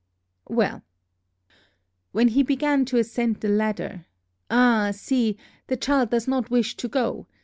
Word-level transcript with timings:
Well, 0.49 0.81
when 2.11 2.29
he 2.29 2.41
began 2.41 2.85
to 2.85 2.97
ascend 2.97 3.35
the 3.41 3.49
ladder, 3.49 4.07
ah, 4.49 4.89
see, 4.91 5.37
the 5.67 5.77
child 5.77 6.09
does 6.09 6.27
not 6.27 6.49
wish 6.49 6.75
to 6.77 6.87
go! 6.87 7.27